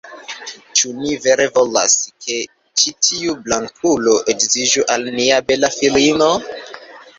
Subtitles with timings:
[0.79, 2.39] Ĉu ni vere volas, ke
[2.83, 6.35] ĉi tiu blankulo edziĝu al nia bela filino?